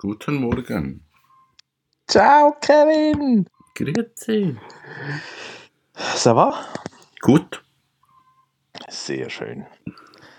[0.00, 1.00] Guten Morgen.
[2.06, 3.48] Ciao, Kevin!
[3.74, 4.56] Grüezi.
[5.96, 6.54] Ça va?
[7.20, 7.64] Gut.
[8.88, 9.66] Sehr schön.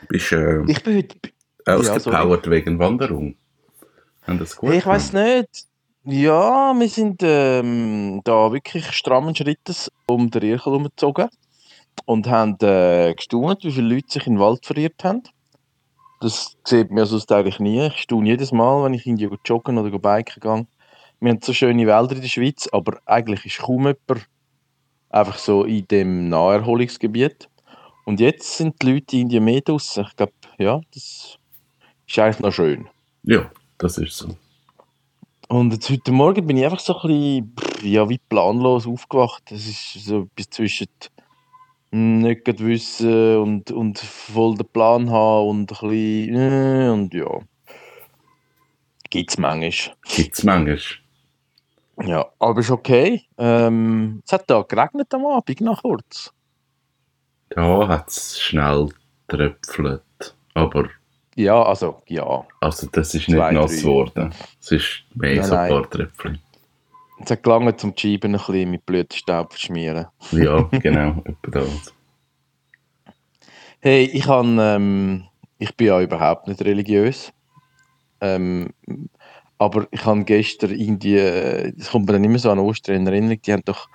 [0.07, 1.33] Bist äh, Ich bin heute.
[1.65, 3.35] ausgepowert wegen Wanderung?
[4.25, 5.67] Haben das gut ich weiß nicht.
[6.05, 11.27] Ja, wir sind ähm, da wirklich strammen Schrittes um den Irchel herumgezogen
[12.05, 15.23] und haben äh, gestaunt, wie viele Leute sich in den Wald verirrt haben.
[16.19, 17.87] Das sieht man sonst eigentlich nie.
[17.87, 20.67] Ich staune jedes Mal, wenn ich irgendwie joggen oder biken gehe.
[21.21, 24.27] Wir haben so schöne Wälder in der Schweiz, aber eigentlich ist kaum jemand
[25.09, 27.49] einfach so in dem Naherholungsgebiet.
[28.05, 30.05] Und jetzt sind die Leute irgendwie mehr draussen.
[30.07, 31.37] Ich glaube, ja, das
[32.07, 32.87] ist eigentlich noch schön.
[33.23, 34.35] Ja, das ist so.
[35.47, 39.51] Und jetzt heute Morgen bin ich einfach so ein bisschen, ja, wie planlos aufgewacht.
[39.51, 40.87] Es ist so etwas zwischen
[41.91, 47.39] nicht gerade wissen und, und voll den Plan haben und ein bisschen, äh, und ja.
[49.09, 49.95] Gibt's manchmal.
[50.03, 50.79] Gibt es manchmal.
[52.05, 53.23] Ja, aber ist okay.
[53.37, 56.31] Ähm, es hat da geregnet am Abend, noch kurz.
[57.49, 58.89] Da hat es schnell
[59.27, 60.35] tröpfelt.
[60.53, 60.89] Aber
[61.35, 62.45] Ja, also, ja.
[62.61, 64.33] also, das ist nicht Zwei, nass geworden.
[64.61, 66.39] Es ist mehr Nein, so ein paar Tröpfchen.
[67.21, 70.07] Es hat gelangt, um die Scheiben ein bisschen mit Blütenstaub zu schmieren.
[70.31, 71.21] Ja, genau.
[71.25, 71.93] etwa das.
[73.81, 75.23] Hey, ich han, ähm,
[75.57, 77.31] ich bin ja überhaupt nicht religiös.
[78.21, 78.69] Ähm,
[79.57, 83.07] aber ich habe gestern irgendwie, äh, es kommt mir dann immer so an Ostern in
[83.07, 83.89] Erinnerung, die haben doch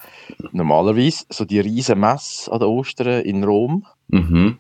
[0.52, 3.86] normalerweise so die riesen Messe an den Ostern in Rom.
[4.08, 4.58] Mhm.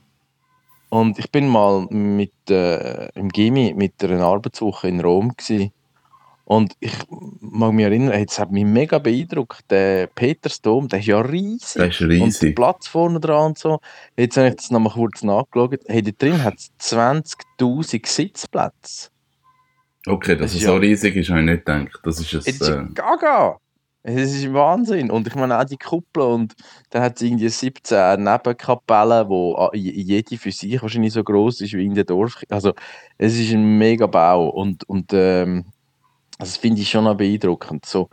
[0.88, 5.72] Und ich bin mal mit, äh, im Gimi mit einer Arbeitswoche in Rom gsi.
[6.46, 6.92] Und ich
[7.40, 11.74] mag mich erinnern, es hat mich mega beeindruckt, der Petersdom, der ist ja riesig.
[11.76, 12.56] Das ist Und der riesig.
[12.56, 13.78] Platz vorne dran und so.
[14.16, 15.80] Jetzt habe ich das nochmal kurz nachgeschaut.
[15.86, 19.08] Hey, da drin hat es 20.000 Sitzplätze.
[20.06, 22.00] Okay, dass Das es ist so ja- riesig ist, habe ich nicht gedacht.
[22.02, 23.56] Das ist Es ist Äh, ja gaga!
[24.06, 25.10] Es ist Wahnsinn.
[25.10, 26.52] Und ich meine auch die Kuppel und
[26.90, 31.62] dann hat es irgendwie 17 Nebenkapellen, wo a- j- jede für sich wahrscheinlich so groß
[31.62, 32.42] ist wie in der Dorf.
[32.50, 32.74] Also
[33.16, 35.64] es ist ein mega Bau und, und ähm,
[36.44, 37.86] also das finde ich schon noch beeindruckend.
[37.86, 38.10] So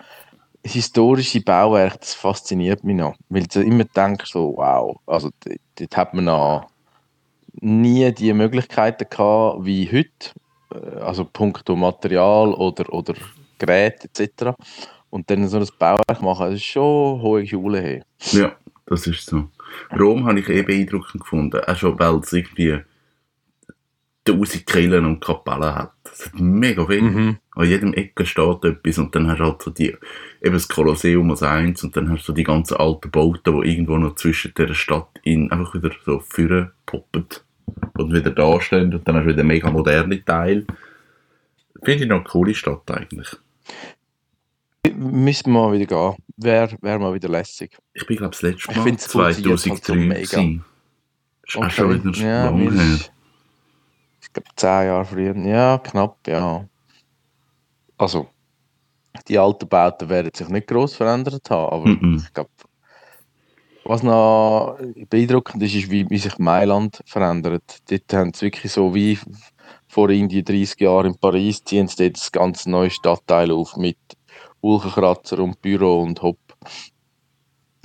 [0.63, 3.15] historische Bauwerke, das fasziniert mich noch.
[3.27, 5.31] Weil du immer denkst so, wow, also
[5.75, 6.67] dort, hat man noch
[7.59, 10.31] nie die Möglichkeiten gehabt wie heute.
[10.73, 13.15] Äh, Also puncto Material oder, oder
[13.57, 14.55] Geräte etc.
[15.09, 17.81] Und dann so ein Bauwerk machen, das ist schon hohe Schule.
[17.81, 18.03] Hey.
[18.31, 18.53] Ja,
[18.85, 19.49] das ist so.
[19.99, 21.59] Rom habe ich eh beeindruckend gefunden.
[21.67, 22.79] Auch schon, weil es irgendwie
[24.23, 25.93] tausend Kirchen und Kapellen hat.
[26.11, 27.01] Es hat mega viel.
[27.01, 27.37] Mhm.
[27.55, 29.95] An jedem Ecke steht etwas und dann hast du halt so die,
[30.41, 33.69] eben das Kolosseum als eins und dann hast du so die ganzen alten Bauten, die
[33.71, 37.25] irgendwo noch zwischen der Stadt in einfach wieder so führen poppen
[37.97, 40.65] und wieder da stehen und dann hast du wieder mega moderne Teil.
[41.83, 43.29] Finde ich noch eine coole Stadt eigentlich.
[44.95, 46.15] Müssen wir mal wieder gehen.
[46.37, 47.77] Wäre wär mal wieder lässig.
[47.93, 50.13] Ich bin glaube das letzte Ich Mal sie jetzt halt so 2003 mega.
[50.21, 50.65] gewesen.
[51.47, 52.93] Ist auch schon wieder ja, lange mir her.
[52.95, 53.11] ist-
[54.21, 55.35] Ich glaube, zehn Jahre früher.
[55.37, 56.65] Ja, knapp, ja.
[57.97, 58.27] Also,
[59.27, 62.21] die alten Bauten werden sich nicht gross verändert haben, aber Mhm.
[62.25, 62.49] ich glaube,
[63.83, 64.77] was noch
[65.09, 67.79] beeindruckend ist, ist, wie, wie sich Mailand verändert.
[67.89, 69.17] Dort haben sie wirklich so wie
[69.87, 73.97] vor irgendwie 30 Jahren in Paris, ziehen sie dort das ganze neue Stadtteil auf mit
[74.61, 76.37] Wolkenkratzer und Büro und Hopp.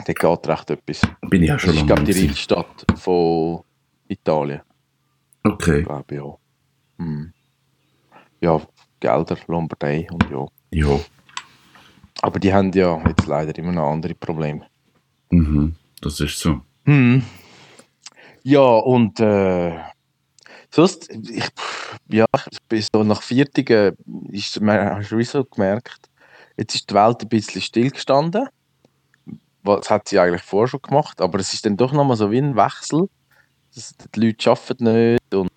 [0.06, 1.00] Dort geht recht etwas.
[1.22, 2.28] Bin ich auch Das schon ist, lange glaube ich, die gewesen.
[2.28, 3.62] Reichsstadt von
[4.08, 4.60] Italien,
[5.52, 6.38] Okay, glaube auch.
[6.98, 7.32] Hm.
[8.40, 8.60] Ja,
[9.00, 10.46] Gelder, Lombardei und ja.
[10.70, 11.00] ja.
[12.22, 14.66] Aber die haben ja jetzt leider immer noch andere Probleme.
[15.30, 15.74] Mhm.
[16.00, 16.60] Das ist so.
[16.84, 17.22] Hm.
[18.42, 19.78] Ja, und äh,
[20.70, 21.48] sonst, ich,
[22.08, 22.26] ja,
[22.68, 23.96] bin so nach Viertigen,
[24.30, 26.08] ist, man, hast du so gemerkt,
[26.56, 28.48] jetzt ist die Welt ein bisschen stillgestanden.
[29.62, 32.38] Was hat sie eigentlich vorher schon gemacht, aber es ist dann doch nochmal so wie
[32.38, 33.08] ein Wechsel.
[33.76, 35.50] Das, die Leute arbeiten nicht und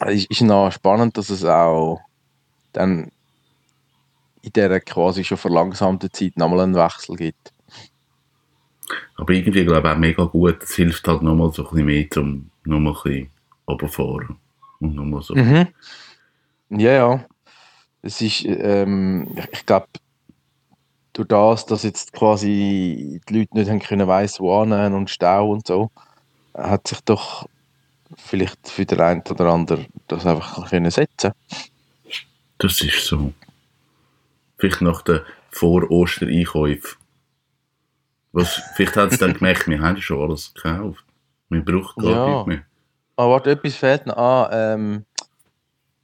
[0.00, 2.00] es ist, noch spannend, dass es auch
[2.72, 3.10] dann
[4.42, 7.52] in dieser quasi schon verlangsamten Zeit nochmal einen Wechsel gibt.
[9.16, 10.62] Aber irgendwie glaube ich auch mega gut.
[10.62, 13.30] Es hilft halt nochmal so ein bisschen mehr zum nochmal ein bisschen
[13.66, 14.36] runterfahren.
[14.78, 15.34] Und nochmal so.
[15.34, 15.66] Mhm.
[16.70, 17.24] Ja, ja.
[18.00, 19.88] Es ist, ähm, ich, ich glaube,
[21.14, 25.50] durch das, dass jetzt quasi die Leute nicht haben können weiss wo annehmen und Stau
[25.50, 25.90] und so,
[26.58, 27.48] hat sich doch
[28.16, 31.32] vielleicht für den einen oder anderen das einfach können setzen.
[32.58, 33.32] Das ist so.
[34.58, 35.20] Vielleicht nach den
[35.50, 36.98] Vor-Oster-Einkäufen.
[38.32, 41.04] Was, vielleicht haben sie dann gemerkt, wir haben schon alles gekauft.
[41.48, 42.28] Wir brauchen gar Ja.
[42.34, 42.62] nichts mehr.
[43.16, 44.16] Ah, warte, etwas fehlt noch.
[44.16, 45.04] Ah, ähm,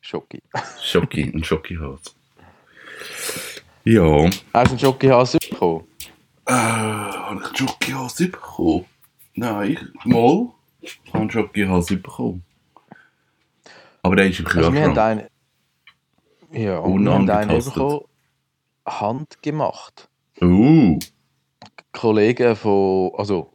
[0.01, 0.43] Schoki.
[0.83, 2.11] Schoki, ein Schokihase.
[3.85, 4.03] Ja.
[4.25, 5.87] Hast du einen Schokihase bekommen?
[6.47, 8.85] Äh, habe ich einen Schokihase bekommen?
[9.35, 10.49] Nein, ich, mal.
[10.81, 12.45] Ich habe einen Schokihase bekommen.
[14.03, 14.99] Aber der ist im Also wir haben Kühlschrank.
[16.53, 18.01] einen, ja, und wir haben einen bekommen,
[18.87, 20.09] handgemacht.
[20.43, 20.99] Uh,
[21.93, 23.53] Kollege von, also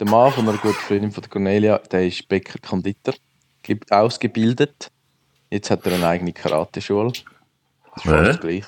[0.00, 3.14] der Mann von einer guten Freundin von der Cornelia, der ist Bäcker Konditor,
[3.62, 4.90] gibt- ausgebildet.
[5.50, 7.12] Jetzt hat er eine eigene Karateschule.
[8.04, 8.64] Das ist gleich.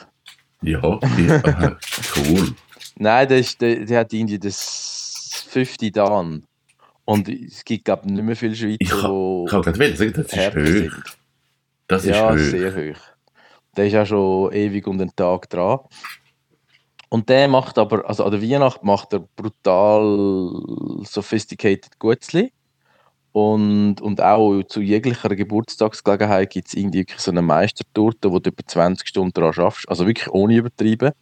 [0.62, 1.71] ja, äh,
[2.17, 2.55] cool.
[2.97, 4.98] Nein, der, ist, der, der hat irgendwie das
[5.40, 6.44] fünfte Dan.
[7.05, 10.12] Und es gibt, glaube ich, nicht mehr viele Schweizer, Ich kann- Ich kann gerade sagen,
[10.14, 10.67] das ist hoch.
[10.67, 11.02] sind.
[11.87, 12.38] Das ist Ja, hoch.
[12.38, 13.00] sehr hoch.
[13.76, 15.79] Der ist auch schon ewig und einen Tag dran.
[17.11, 20.50] Und der macht aber, also an der Weihnacht macht er brutal
[21.05, 22.52] sophisticated Gutzli.
[23.32, 28.64] Und, und auch zu jeglicher Geburtstagsgelegenheit gibt es irgendwie so eine Meistertorte, wo du über
[28.67, 29.88] 20 Stunden daran schaffst.
[29.88, 31.12] Also wirklich ohne übertrieben.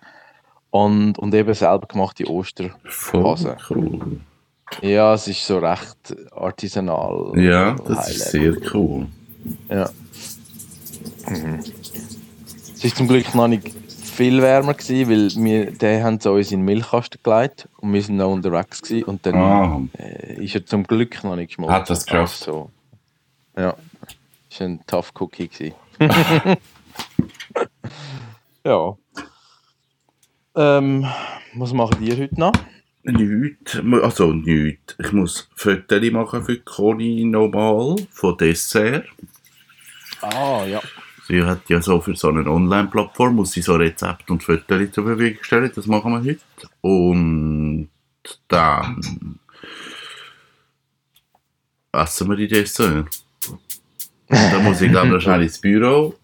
[0.84, 2.70] Und, und eben selber gemachte Oster.
[2.84, 3.56] Voll Hase.
[3.70, 4.20] cool.
[4.82, 7.32] Ja, es ist so recht artisanal.
[7.36, 9.06] Ja, das ist sehr cool.
[9.70, 9.88] Ja.
[11.28, 11.60] Mhm.
[12.74, 16.60] Es ist zum Glück noch nicht viel wärmer gewesen, weil wir, der haben uns in
[16.60, 20.66] den Milchkasten gelegt und wir sind noch unterwegs gewesen und dann Ah, äh, ist er
[20.66, 21.74] zum Glück noch nicht geschmolzen.
[21.74, 22.38] Hat das geschafft.
[22.40, 22.70] So.
[23.56, 23.74] Ja,
[24.50, 25.74] ist ein tough Cookie gewesen.
[28.64, 28.96] ja.
[30.56, 31.06] Ähm,
[31.54, 32.52] was machen die heute noch?
[33.12, 33.80] nichts.
[34.02, 34.96] Also nichts.
[34.98, 39.06] Ich muss Fotos machen für Conny normal von Dessert.
[40.20, 40.80] Ah, ja.
[41.28, 45.04] Sie hat ja so für so eine Online-Plattform, muss sie so Rezepte und Fotos zur
[45.04, 45.72] Verfügung stellen.
[45.74, 46.40] Das machen wir heute.
[46.80, 47.88] Und
[48.48, 49.38] dann
[51.92, 53.08] essen wir die Dessert.
[54.28, 56.14] Und dann muss ich glaube ich schnell ins Büro.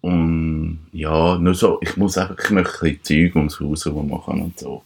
[0.00, 4.08] Und ja, nur so, ich muss einfach ich möchte ein bisschen Zeug ums Haus herum
[4.08, 4.82] machen und so.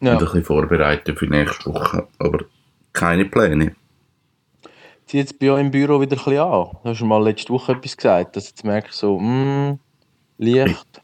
[0.00, 0.18] Und ein ja.
[0.18, 2.08] bisschen vorbereiten für nächste Woche.
[2.18, 2.44] Aber
[2.92, 3.74] keine Pläne.
[5.06, 6.68] Zieh jetzt bei euch im Büro wieder ein bisschen an.
[6.82, 9.78] Du hast mal letzte Woche etwas gesagt, dass jetzt merkst, so, mm,
[10.38, 11.02] Licht.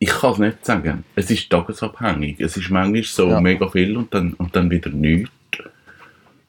[0.00, 1.04] Ich kann es nicht sagen.
[1.14, 2.40] Es ist tagesabhängig.
[2.40, 3.40] Es ist manchmal so Ja.
[3.40, 5.30] mega viel und dann, und dann wieder nichts.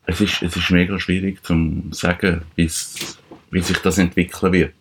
[0.08, 4.74] Es ist, es ist mega schwierig zu sagen, wie sich das entwickeln wird.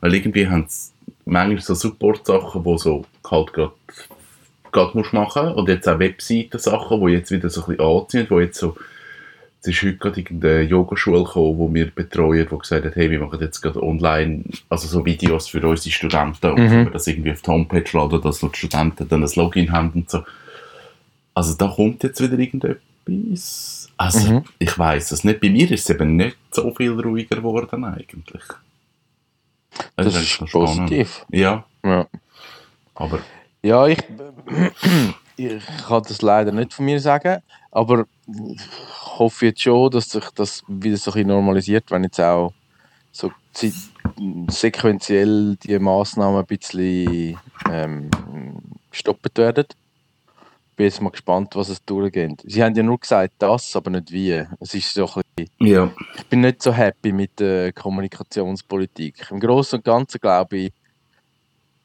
[0.00, 0.92] Weil irgendwie haben sie
[1.24, 3.72] manchmal so Support-Sachen, die so halt gerade
[4.72, 8.40] gerade musst machen und jetzt auch Webseiten-Sachen, die jetzt wieder so ein bisschen anziehen, wo
[8.40, 8.76] jetzt so
[9.62, 13.18] es ist heute gerade irgendeine Yogaschule gekommen, die wir betreuen, die gesagt hat, hey, wir
[13.18, 16.90] machen jetzt gerade online, also so Videos für unsere Studenten und Mhm.
[16.92, 20.22] das irgendwie auf die Homepage laden, dass die Studenten dann ein Login haben und so.
[21.34, 23.88] Also da kommt jetzt wieder irgendetwas.
[23.96, 24.44] Also Mhm.
[24.58, 25.40] ich weiß es nicht.
[25.40, 28.42] Bei mir ist es eben nicht so viel ruhiger geworden eigentlich.
[29.96, 30.52] Das eigentlich ist spannend.
[30.52, 31.26] positiv.
[31.30, 32.06] Ja, Ja.
[32.94, 33.18] aber
[33.62, 33.98] Ja, ich,
[35.36, 40.24] ich kann das leider nicht von mir sagen, aber ich hoffe jetzt schon, dass sich
[40.34, 42.52] das wieder so ein bisschen normalisiert, wenn jetzt auch
[43.12, 43.32] so
[44.48, 47.38] sequenziell die Massnahmen ein bisschen
[47.70, 48.10] ähm,
[48.90, 49.66] gestoppt werden.
[50.76, 52.42] Ich bin jetzt mal gespannt, was es durchgeht.
[52.44, 54.44] Sie haben ja nur gesagt, das, aber nicht wie.
[54.60, 59.26] Es ist so ein bisschen, ja, ich bin nicht so happy mit der Kommunikationspolitik.
[59.30, 60.72] Im Großen und Ganzen glaube ich,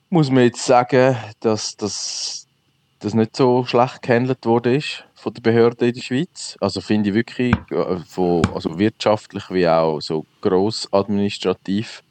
[0.10, 2.48] muss man jetzt sagen, dass das,
[3.00, 6.58] das nicht so schlecht gehandelt worden ist von der Behörde in der Schweiz.
[6.60, 12.04] Also finde ich wirklich äh, von, also wirtschaftlich wie auch so gross administrativ.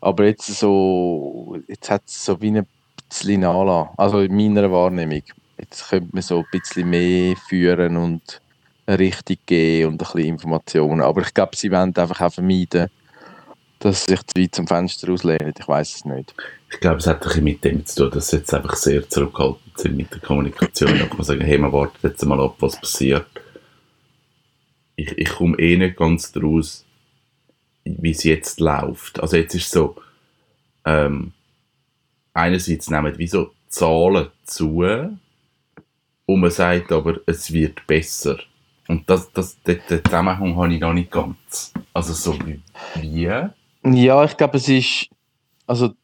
[0.00, 2.66] Aber jetzt so, jetzt hat es so wie ein
[3.08, 3.94] bisschen nachlassen.
[3.96, 5.22] Also in meiner Wahrnehmung.
[5.58, 8.40] Jetzt könnte man so ein bisschen mehr führen und
[8.86, 11.00] eine Richtung geben und ein bisschen Informationen.
[11.00, 12.88] Aber ich glaube, sie wollen einfach auch vermeiden,
[13.78, 15.52] dass sich zu weit zum Fenster auslehnen.
[15.58, 16.34] Ich weiß es nicht.
[16.70, 19.08] ich glaube, es hat ein bisschen mit dem zu tun, dass sie jetzt einfach sehr
[19.08, 20.98] zurückhaltend sind mit der Kommunikation.
[20.98, 23.26] Kann man sagen, hey, man wartet jetzt mal ab, was passiert.
[24.96, 26.84] Ich, ich komme eh nicht ganz daraus,
[27.84, 29.20] wie es jetzt läuft.
[29.20, 29.96] Also jetzt ist so,
[30.84, 31.32] ähm,
[32.32, 33.30] einerseits nehmen wie
[33.68, 34.82] Zahlen zu
[36.26, 38.38] und man sagt aber, es wird besser.
[38.88, 41.72] Und das, das, den, Zusammenhang habe ich noch nicht ganz.
[41.92, 42.60] Also so wie,
[43.00, 43.30] wie?
[43.84, 45.08] Ja, ich glaube, es ist.
[45.66, 45.94] Also, die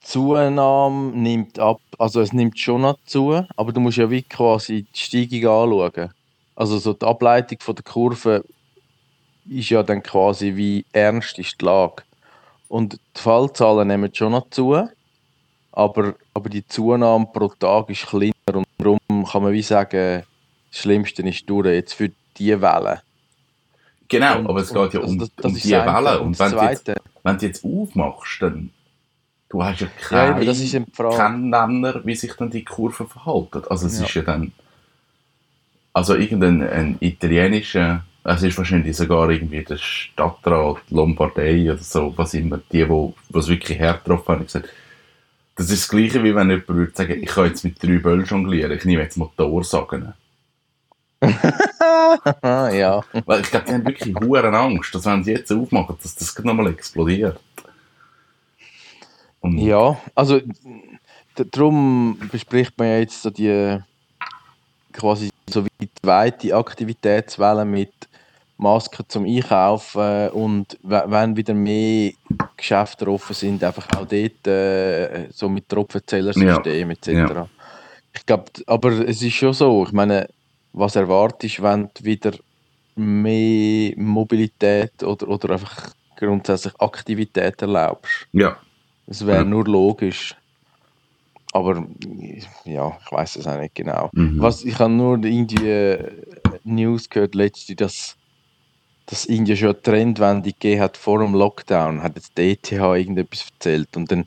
[0.00, 1.80] Zunahme nimmt ab.
[1.98, 6.10] Also, es nimmt schon noch zu, aber du musst ja wie quasi die Steigung anschauen.
[6.54, 8.44] Also, so die Ableitung von der Kurve
[9.48, 12.02] ist ja dann quasi wie ernst ist die Lage.
[12.68, 14.88] Und die Fallzahlen nehmen schon noch zu,
[15.72, 18.31] aber, aber die Zunahme pro Tag ist kleiner
[19.32, 20.22] kann man wie sagen,
[20.70, 23.02] das Schlimmste ist durch jetzt für diese Welle.
[24.08, 25.70] Genau, Und- aber es geht ja um, das- das um die.
[25.70, 26.20] Welle.
[26.20, 28.70] Und Und wenn du jetzt, wenn du jetzt aufmachst, dann
[29.48, 31.16] du hast ja Ja, keinen Frage.
[31.16, 33.62] keinen Nenner, wie sich dann die Kurven verhalten.
[33.70, 34.04] Also es Ja.
[34.06, 34.52] ist ja dann
[35.94, 42.32] also irgendein ein italienischer, es ist wahrscheinlich sogar irgendwie der Stadtrat Lombardei oder so, was
[42.34, 44.68] immer, die, wo was wirklich hart drauf haben, gesagt,
[45.56, 48.24] das ist das Gleiche, wie wenn jemand würde sagen, ich kann jetzt mit drei Böllen
[48.24, 50.14] jonglieren, ich nehme jetzt Motorsagen.
[52.42, 53.00] ja.
[53.26, 56.36] Weil ich glaube, die haben wirklich hohe Angst, dass wenn sie jetzt aufmachen, dass das
[56.42, 57.38] nochmal explodiert.
[59.40, 60.40] Und Ja, also
[61.34, 63.78] darum bespricht man ja jetzt so die
[64.92, 67.92] quasi so wie die zweite Aktivitätswelle mit
[68.58, 72.12] Masken zum Einkaufen und we- wenn wieder mehr
[72.62, 77.08] Geschäfte offen sind, einfach auch dort äh, so mit Tropfenzählersystem etc.
[77.08, 77.48] Ja.
[78.14, 80.28] Ich glaube, aber es ist schon so, ich meine,
[80.72, 82.32] was erwartest du, wenn du wieder
[82.94, 88.28] mehr Mobilität oder, oder einfach grundsätzlich Aktivität erlaubst?
[88.32, 88.56] ja,
[89.06, 89.44] Es wäre Ja.
[89.44, 90.36] nur logisch.
[91.52, 91.86] Aber
[92.64, 94.08] ja, ich weiß es auch nicht genau.
[94.12, 94.40] Mhm.
[94.40, 96.12] Was, ich habe nur irgendwie äh,
[96.64, 98.16] News gehört letzte, dass
[99.06, 103.46] dass Indien schon eine Trendwende gegeben hat vor dem Lockdown, hat jetzt die ETH irgendetwas
[103.52, 104.26] erzählt und dann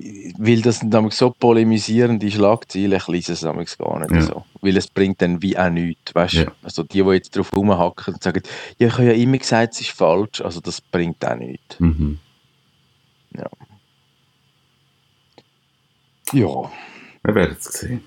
[0.00, 4.20] weil das dann so polemisierende Schlagzeilen, ich lese es damals gar nicht Ja.
[4.22, 4.44] so.
[4.60, 6.34] Weil es bringt dann wie auch nichts, weißt?
[6.34, 6.52] Ja.
[6.62, 8.42] Also die, die jetzt drauf rumhacken und sagen,
[8.78, 11.80] ja, ich habe ja immer gesagt, es ist falsch, also das bringt auch nichts.
[11.80, 12.20] Mhm.
[13.34, 13.50] Ja.
[17.24, 18.04] Wir werden es sehen.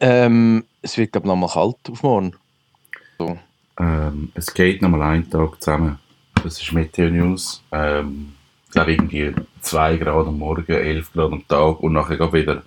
[0.00, 2.34] Ähm, es wird, glaube ich, nochmal kalt auf morgen.
[3.78, 5.98] Ähm, es geht nochmal einen Tag zusammen.
[6.42, 7.62] Das ist Meteo News.
[7.72, 8.34] Ähm,
[8.66, 12.62] ich glaube irgendwie 2 Grad am Morgen, 11 Grad am Tag und nachher geht wieder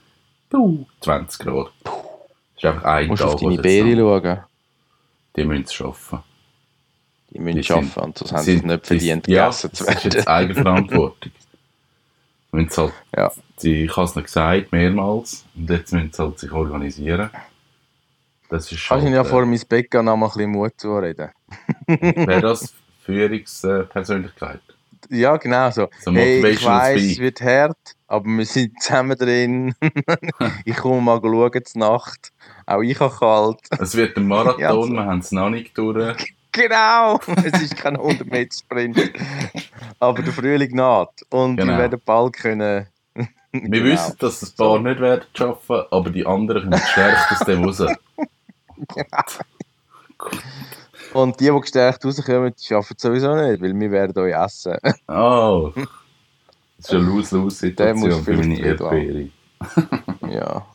[0.50, 1.72] puh, 20 Grad.
[1.84, 1.94] Das
[2.58, 3.34] ist einfach ein Musst Tag.
[3.34, 4.40] auf deine Beere schauen.
[5.36, 6.20] Die müssen es schaffen.
[7.30, 9.84] Die müssen arbeiten, sind- und sonst haben sie es nicht verdient, die- ja, gegessen zu
[9.86, 10.18] Das ist werden.
[10.18, 11.32] jetzt Eigenverantwortung.
[12.52, 13.32] Wenn halt, Ja.
[13.62, 15.46] die, ich habe es noch gesagt, mehrmals.
[15.56, 17.30] Und jetzt müssen sie halt sich organisieren.
[18.50, 20.52] Das ist Kannst du halt, ja äh, vor meinem Bett gehen, noch mal ein bisschen
[20.52, 21.30] Mut zureden?
[21.88, 22.74] Wäre das
[23.06, 24.62] Führungspersönlichkeit?
[25.10, 25.88] Ja, genau so.
[26.02, 27.78] So Hey, ich weiss, es wird hart,
[28.08, 29.74] aber wir sind zusammen drin.
[30.66, 32.32] ich komme mal schauen zur Nacht.
[32.66, 33.60] Auch ich habe kalt.
[33.80, 34.86] Es wird ein Marathon, Ja, so.
[34.88, 36.16] wir haben es noch nicht durch.
[36.54, 37.20] Genau!
[37.46, 39.12] es ist kein 100 Meter Sprint.
[40.00, 41.12] aber der Frühling naht.
[41.30, 41.74] Und Genau.
[41.74, 42.88] wir werden bald können.
[43.14, 43.28] Wir
[43.62, 43.86] Genau.
[43.86, 44.80] wissen, dass ein paar So.
[44.80, 47.84] nicht werden schaffen, aber die anderen kommen gestärkt aus dem raus.
[51.14, 54.78] Und die, die gestärkt rauskommen, die schaffen es sowieso nicht, weil wir werden euch essen.
[55.08, 55.72] Oh,
[56.78, 59.30] das ist eine Lose-Lose-Situation für meine Erdbeere.
[60.30, 60.66] ja.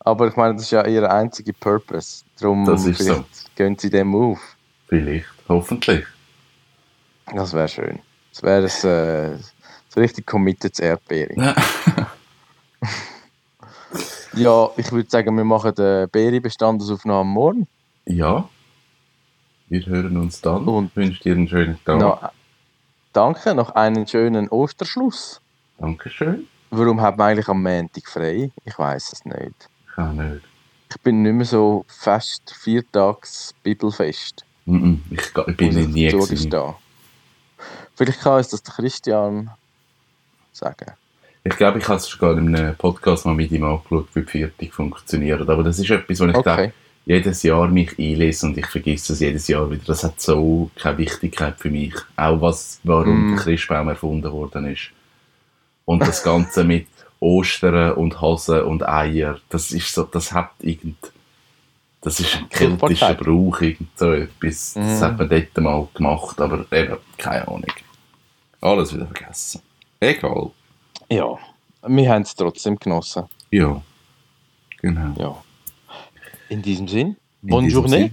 [0.00, 2.24] Aber ich meine, das ist ja ihr einziger Purpose.
[2.40, 3.24] Darum Das ist so.
[3.56, 4.56] gehen sie dem auf.
[4.88, 6.04] Vielleicht, hoffentlich.
[7.34, 7.98] Das wäre schön.
[8.32, 9.38] Das wäre ein, äh,
[9.88, 11.54] so richtig committed zu Erdbeere.
[14.38, 17.66] Ja, ich würde sagen, wir machen den Beere-Bestandesaufnahme morgen.
[18.06, 18.48] Ja,
[19.68, 21.98] wir hören uns dann und Und- wünsche dir einen schönen Tag.
[21.98, 22.30] Noch,
[23.12, 25.40] danke, noch einen schönen Osterschluss.
[25.78, 26.46] Dankeschön.
[26.70, 28.50] Warum hat man eigentlich am Montag frei?
[28.64, 29.68] Ich weiß es nicht.
[29.92, 30.42] Ich auch nicht.
[30.90, 34.44] Ich bin nicht mehr so fest viertags Bibelfest.
[34.66, 36.10] Mhm, Ich, ga- ich bin ich nie.
[37.94, 39.50] Vielleicht kann uns das der Christian
[40.52, 40.92] sagen.
[41.50, 44.26] Ich glaube, ich habe es schon in einem Podcast mal mit ihm angeschaut, wie die
[44.26, 45.48] Viertig funktioniert.
[45.48, 46.72] Aber das ist etwas, wo ich Okay.
[47.06, 49.82] jedes Jahr mich einlese und ich vergesse es jedes Jahr wieder.
[49.86, 51.94] Das hat so keine Wichtigkeit für mich.
[52.16, 53.36] Auch was, warum Mm.
[53.36, 54.90] der Christbaum erfunden worden ist.
[55.86, 56.86] Und das Ganze mit
[57.20, 60.96] Ostern und Hasen und Eier, das ist so, das hat irgend,
[62.02, 63.14] das ist ein keltischer.
[63.14, 64.74] Brauch, irgend so etwas.
[64.74, 65.04] Das Mm.
[65.04, 67.64] hat man dort mal gemacht, aber eben, keine Ahnung.
[68.60, 69.62] Alles wieder vergessen.
[70.00, 70.50] Egal.
[71.10, 71.38] Ja,
[71.86, 73.24] wir haben es trotzdem genossen.
[73.50, 73.80] Ja.
[74.80, 75.14] Genau.
[75.18, 75.42] Ja.
[76.48, 78.12] In diesem Sinn, In bonne journée.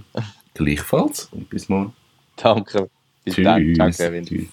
[0.54, 1.92] Gleichfalls und bis morgen.
[2.36, 2.88] Danke.
[3.24, 3.74] Bis dann.
[3.74, 3.96] Ciao, Tschüss.
[3.98, 4.24] Kevin.
[4.24, 4.48] Tschüss.